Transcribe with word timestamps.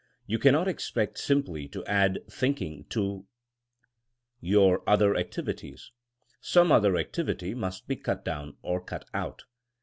You 0.25 0.39
cannot 0.39 0.67
expect 0.67 1.19
simply 1.19 1.67
to 1.67 1.85
add 1.85 2.23
thinking 2.27 2.85
to 2.89 3.27
your 4.39 4.81
other 4.89 5.13
ac 5.15 5.29
tivities. 5.39 5.91
Some 6.39 6.71
other 6.71 6.97
activity 6.97 7.53
must 7.53 7.87
be 7.87 7.97
cut 7.97 8.25
down 8.25 8.57
or 8.63 8.81
cut 8.83 9.05
out. 9.13 9.43